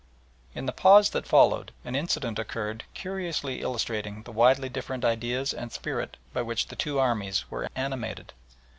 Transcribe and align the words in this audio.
In 0.55 0.65
the 0.65 0.71
pause 0.71 1.11
that 1.11 1.27
followed 1.27 1.73
an 1.85 1.93
incident 1.95 2.39
occurred 2.39 2.85
curiously 2.95 3.61
illustrating 3.61 4.23
the 4.23 4.31
widely 4.31 4.67
different 4.67 5.05
ideas 5.05 5.53
and 5.53 5.71
spirit 5.71 6.17
by 6.33 6.41
which 6.41 6.69
the 6.69 6.75
two 6.75 6.97
armies 6.97 7.45
were 7.51 7.69
animated. 7.75 8.33